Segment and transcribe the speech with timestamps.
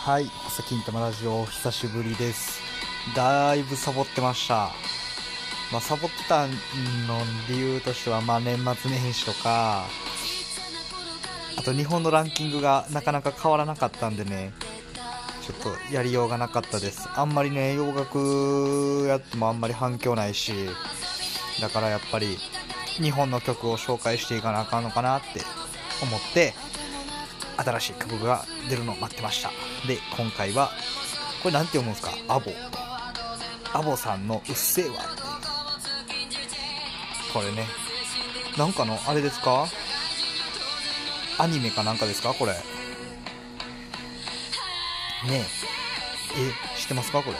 [0.00, 2.60] はい、朝金玉ラジオ久しぶりです。
[3.16, 4.68] だいぶサボってました。
[5.72, 6.52] まあ、サボってたの
[7.48, 9.86] 理由としては、まあ、年末年始とか、
[11.56, 14.52] あと日本のランキングがなかなか変わらなかったんでね、
[15.40, 15.56] ちょっ
[15.88, 17.08] とやりようがなかったです。
[17.14, 20.52] あんまりね、洋楽やってもあんまり反響ないし、
[21.62, 22.36] だからやっぱり
[23.00, 25.42] 日本の曲を紹介していかなあかんのかなって
[26.02, 26.54] 思って、
[27.56, 29.50] 新しい曲が出るのを待ってました。
[29.86, 30.70] で、今回は、
[31.42, 32.12] これなんて読むんですか？
[32.28, 32.52] アボ。
[33.72, 35.00] アボさんのうっせぇわ。
[37.32, 37.66] これね。
[38.56, 39.66] なんかの、あれですか？
[41.38, 42.34] アニメかなんかですか？
[42.34, 42.52] これ。
[42.52, 42.58] ね
[45.30, 45.40] え。
[45.40, 47.22] え、知ってますか？
[47.22, 47.36] これ。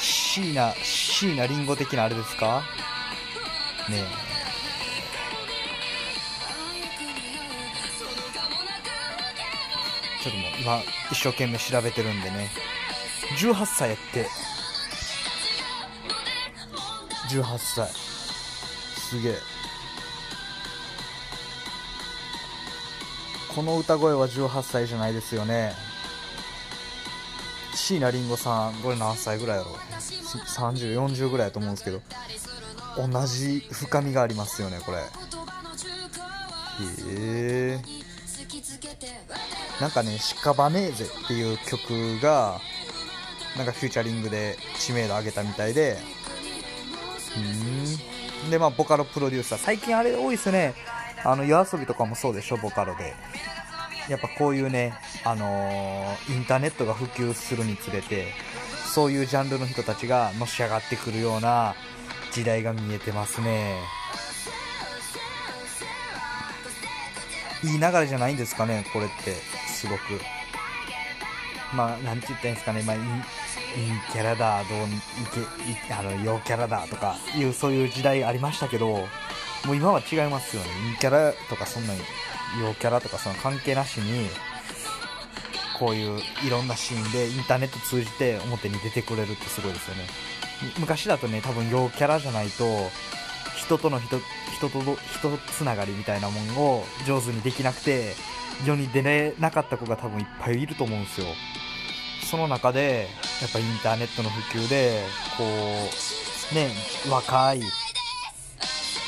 [0.00, 2.62] 椎名、椎名林檎的なあれですか？
[3.90, 3.98] ね。
[3.98, 4.26] え。
[10.22, 12.50] ちょっともう今一生懸命調べてるんでね。
[13.38, 14.28] 18歳やって。
[17.28, 17.88] 18歳。
[17.88, 19.34] すげえ。
[23.54, 25.72] この歌声は18歳じゃないですよね。
[27.86, 29.70] 椎名林檎さんこれ何歳ぐらいやろ
[30.56, 32.00] 3040ぐらいやと思うんですけど
[32.96, 35.02] 同じ深みがありますよねこれへ
[36.80, 37.80] え
[39.80, 42.60] なんかね、シカバネーゼっていう曲が、
[43.56, 45.98] なんかフューチャリングで知名度上げたみたいで、
[47.36, 48.50] うん。
[48.50, 49.58] で、まあ、ボカロプロデューサー。
[49.58, 50.74] 最近あれ多いですね。
[51.24, 53.14] あの、夜遊びとかもそうでしょ、ボカロで。
[54.08, 58.28] やっぱこういうね、あのーインターネットが普及するにつれて、
[58.86, 61.74] そういうジャンルの人たちがのし上がってくるような
[62.36, 63.78] 時代が見えてますね。
[67.64, 69.32] いい流れじゃないんですかね、これって、
[69.72, 70.00] すごく。
[71.74, 73.02] まあ、なんて言ったらいいんですかね、まあ、いい
[74.12, 79.06] キャラだ、どういけ、あの、陽キャラだとかいう、そういう時代ありましたけど、も
[79.72, 80.68] う今は違いますよね。
[80.90, 82.00] いいキャラとか、そんなに、
[82.60, 84.28] 陽キャラとか、その関係なしに、
[85.78, 90.35] こういういろんなシーンでインターネット通じて表に出てくれるってすごいですよね。
[90.78, 92.64] 昔だとね、多分陽キャラじゃないと、
[93.56, 94.20] 人との人
[94.56, 98.14] 人と人つながりみたいなもんを上手にできなくて
[98.64, 101.26] 世に出れなかった子が多分いっぱいいると思うんですよ。
[102.22, 103.08] その中で
[103.40, 105.02] やっぱインターネットの普及で
[105.36, 106.70] こうね
[107.10, 107.60] 若い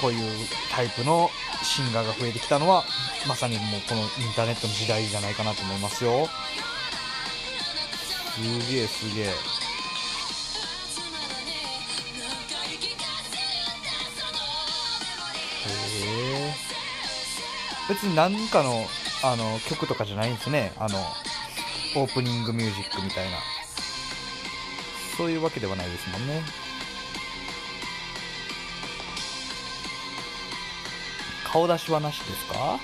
[0.00, 1.30] こういうタイプの
[1.62, 2.84] シンガーが増えてきたのは
[3.28, 6.28] まさにもうこのインターネットの時代じゃないかなと思いますよ。
[8.34, 9.28] すげえすげえ。
[17.88, 18.86] 別に何かの
[19.22, 20.72] あの曲とかじゃないんですね。
[20.78, 20.98] あの
[21.96, 23.38] オープニングミュージックみたいな。
[25.16, 26.42] そういうわけではないですもんね。
[31.44, 32.80] 顔出しはなしですか？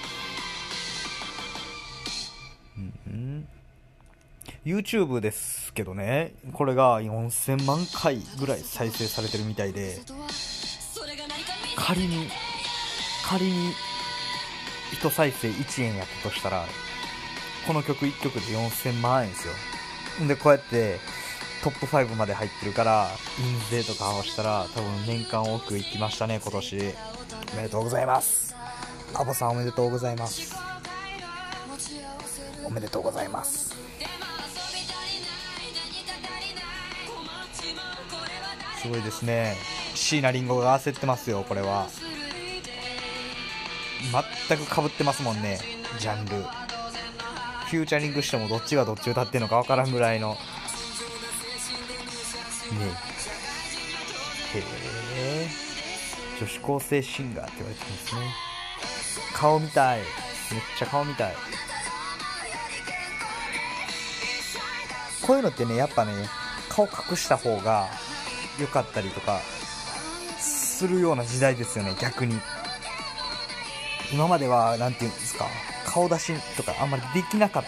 [2.79, 3.49] うん
[4.65, 6.35] YouTube ですけどね。
[6.53, 9.99] これが4000万回ぐらい再生されてるみたいで。
[11.77, 12.29] 仮に
[13.31, 13.73] 仮に
[15.01, 16.65] 1再生1円やったとしたら
[17.65, 19.55] この曲1曲で4000万円ですよ。
[20.27, 20.99] でこうやって
[21.63, 23.07] トップ5まで入ってるから
[23.71, 26.77] 印税とか合わせたら多分年間多くいきましたね今年。
[27.53, 28.57] おめでとうございます。
[29.15, 30.53] アボさんおめでとうございます。
[32.65, 33.77] おめでとうございます。
[38.83, 39.57] すごいですね。
[39.95, 41.87] 椎名林檎が焦ってますよこれは。
[44.49, 45.61] 全くかぶってますもんね
[45.99, 46.31] ジャンル。
[47.71, 50.31] フューチャリングしてもどっちがどっち歌ってんのかわからんぐらいの。
[50.31, 50.39] ね
[54.55, 54.63] へ
[55.17, 55.49] え。
[56.41, 58.23] 女子高生シンガーって言われてるんですね。
[59.35, 59.99] 顔見たい。
[60.01, 60.07] めっ
[60.79, 61.35] ちゃ顔見たい。
[65.23, 66.13] こういうのってねやっぱね
[66.69, 67.89] 顔隠した方が
[68.61, 69.39] 良かったりとか
[70.39, 72.37] するような時代ですよね逆に。
[74.13, 75.47] 今までは何て言うんですか
[75.85, 77.65] 顔出しとかあんまりできなかっ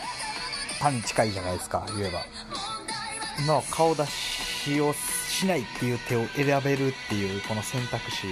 [0.81, 2.21] たに近いじゃないですか言えば。
[3.39, 8.27] 今は顔出しをしないっていう手を選べるっていうこの選択肢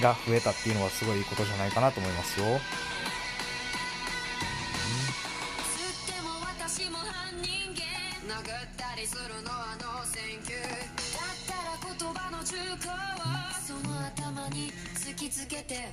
[0.00, 2.46] が増えたっていうのはすごいことじゃないかなと思いますよ。
[9.52, 9.91] は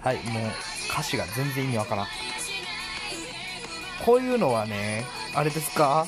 [0.02, 0.52] はいもう
[0.92, 2.08] 歌詞が全然意味わからん。
[4.06, 5.04] こういうのはね
[5.36, 6.08] あれですか？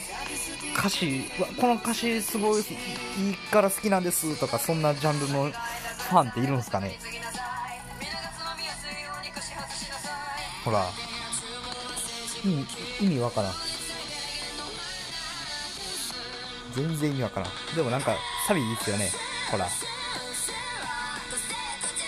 [0.78, 1.24] 歌詞
[1.60, 2.64] この歌詞すごいい
[3.32, 6.98] いから好きなんですとかそんなジャンルのファンっているんですかね？
[10.64, 10.86] ほら
[12.46, 12.66] 意味
[13.02, 13.54] 意味わからん。
[16.74, 17.50] 全然意味わからん。
[17.76, 18.16] でもなんか
[18.48, 19.12] サビいいっすよね。
[19.52, 19.68] ほら。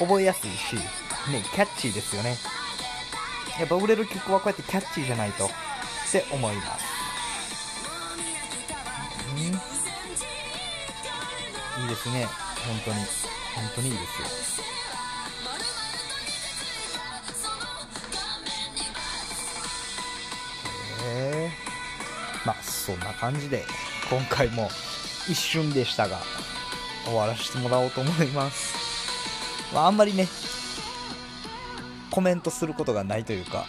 [0.05, 0.81] 覚えやすいしね
[1.53, 2.37] キャッチーですよね。
[3.59, 5.45] やっぱ売れる曲はこうやってキャッチーじゃないと。
[5.45, 5.49] っ
[6.11, 6.85] て思います。
[9.35, 9.43] うん。
[11.83, 12.27] いいですね。
[12.67, 12.97] 本当に。
[13.55, 14.27] 本当にいいですよ。
[21.05, 21.51] へえ
[22.45, 23.65] まあそんな感じで
[24.09, 24.69] 今回も
[25.27, 26.19] 一瞬でしたが
[27.05, 28.92] 終わらせてもらおうと思います、
[29.73, 30.27] まあ、あんまりね
[32.11, 33.63] コメントすることがないというかね。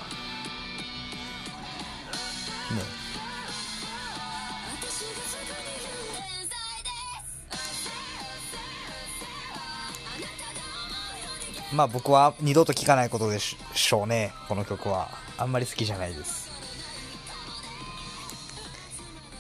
[11.73, 15.09] まあ僕は二度と聴かないことでしょうねこの曲は。
[15.37, 16.53] あんまり好きじゃないです。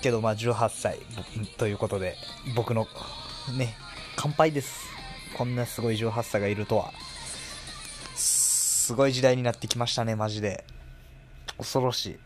[0.00, 0.98] けどまあ18歳
[1.56, 2.16] ということで
[2.56, 2.86] 僕の
[3.56, 3.76] ね
[4.16, 4.93] 乾杯です。
[5.34, 6.92] こんなすごい18歳がいるとは。
[8.14, 10.64] すごい時代になってきましたねマジで。
[11.58, 12.14] 恐ろしい。
[12.14, 12.18] っ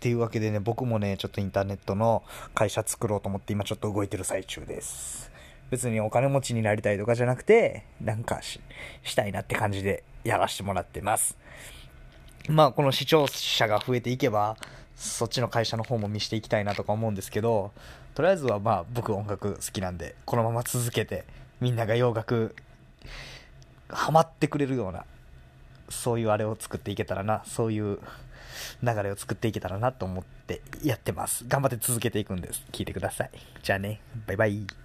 [0.00, 2.22] ていうわけでね僕もねちょっとインターネットの
[2.54, 5.32] 会社作ろうと思って今ちょっと動いてる最中です。
[5.70, 8.60] 別にお金持ちになりたいとかじゃなくてなんかし
[9.02, 11.38] したいなって感じでやらせてもらってます。
[12.50, 14.58] まあこの視聴者が増えていけば
[14.94, 17.72] そっちの会社の方も見していきたいなとか思うんですけど
[18.14, 21.24] とりあえずはまあ僕音楽好きなんでこのまま続けて
[21.60, 22.54] みんなが洋楽
[23.88, 25.04] ハマってくれるような
[25.88, 27.98] そういうあれを作っていけたらなそういう
[28.82, 31.44] 流れを作っていけたらなと思ってやってます。
[31.48, 32.62] 頑張って続けていくんです。
[32.72, 33.30] 聞いてください。
[33.62, 34.00] じゃあね。
[34.26, 34.83] バイバイ。